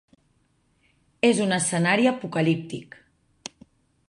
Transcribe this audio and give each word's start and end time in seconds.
És 1.29 1.43
un 1.45 1.53
escenari 1.59 2.09
apocalíptic. 2.13 2.99